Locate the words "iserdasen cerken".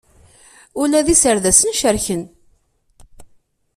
1.13-2.23